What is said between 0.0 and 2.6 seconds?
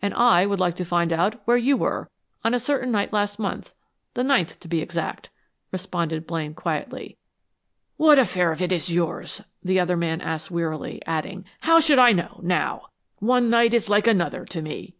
"And I would like to find out where you were on a